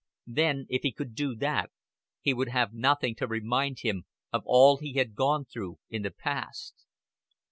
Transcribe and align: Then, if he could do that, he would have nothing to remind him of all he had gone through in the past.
Then, 0.25 0.65
if 0.67 0.81
he 0.81 0.91
could 0.91 1.13
do 1.13 1.35
that, 1.35 1.69
he 2.21 2.33
would 2.33 2.47
have 2.47 2.73
nothing 2.73 3.13
to 3.17 3.27
remind 3.27 3.81
him 3.81 4.05
of 4.33 4.41
all 4.47 4.77
he 4.77 4.93
had 4.93 5.13
gone 5.13 5.45
through 5.45 5.77
in 5.91 6.01
the 6.01 6.09
past. 6.09 6.87